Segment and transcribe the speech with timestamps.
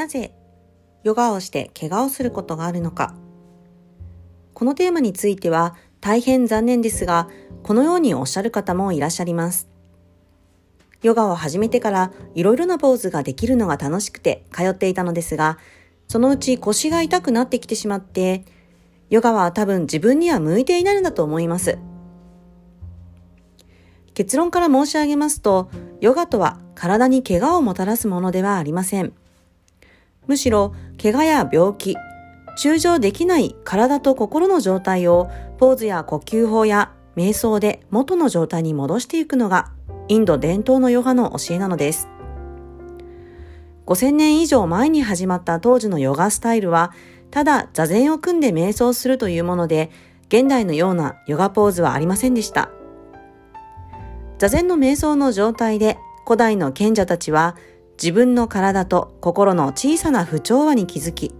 [0.00, 0.32] なぜ
[1.04, 3.14] ヨガをして怪我をすることがあるのか
[4.54, 7.28] このテーマについては大変残念ですが、
[7.62, 9.68] このようにおっしゃる方もいらっしゃいます。
[11.02, 15.58] ヨガを始めてからいろいろなポーズができるのが楽しくて通っていたのですが、
[16.08, 18.46] そのうち腰が痛くなってきてしまって、
[19.10, 21.78] ヨガは多分自分には向いていないのだと思います。
[24.14, 29.12] 結論から申し上げますと、ヨガとは体に怪我をもたらすものではありません。
[30.26, 31.96] むしろ、怪我や病気、
[32.56, 39.70] 中常できない体と心の状態をポーズや呼吸法や瞑想で元の状態に戻していくのが
[40.08, 42.08] インド伝統のヨガの教えなのです。
[43.86, 46.92] 5000年以上前に始まった当時のヨガスタイルは、
[47.30, 49.90] ただ座禅を組んで瞑想するというもので、
[50.28, 52.70] 現代のようなヨガポーズはありませんでした。
[54.38, 57.56] 座禅の瞑想の状態で古代の賢者たちは
[58.02, 61.34] 自分の体と心の小さな不調和に気づき、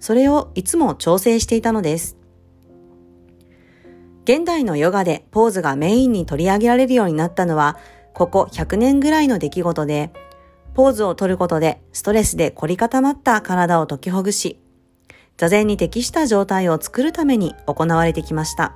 [0.00, 2.16] それをいつも調整していたのです。
[4.24, 7.76] 現代のヨガでポーズがメインに取り上げられるようになったのは、
[8.14, 10.10] ここ100年ぐらいの出来事で、
[10.72, 14.58] ポーズを取ることでストレスで凝り固まった体を解きほぐし、
[15.36, 18.74] 座禅に適した状態を作るために行われてきました。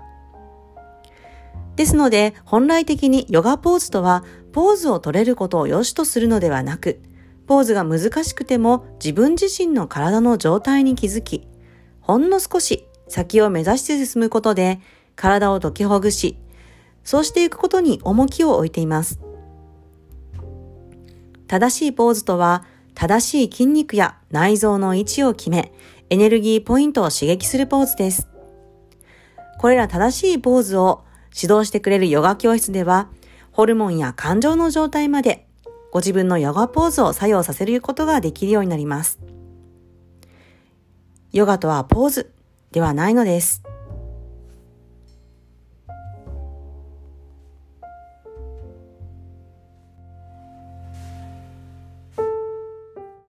[1.76, 7.00] ですので、本来的にヨガポーズとは、ポーズを取れることを良しとするのではなく、
[7.46, 11.46] ポーズが難しくても自分自身の体の状態に気づき、
[12.00, 14.80] ほんの少し先を目指して進むことで
[15.16, 16.36] 体を解きほぐし、
[17.04, 19.20] そうしていくことに重きを置いています。
[21.46, 25.72] 正しいポーズとは、正しい筋肉や内臓の位置を決め、
[26.08, 28.28] エネルギーポイントを刺激するポーズです。
[29.58, 33.10] これら正しいポーズを指導してくれるヨガ教室では、
[33.50, 35.46] ホルモンや感情の状態まで
[35.92, 39.20] ご自分のヨガポーズを作用させることができるようになります。
[41.32, 42.32] ヨガとはポーズ
[42.72, 43.62] ではないのです。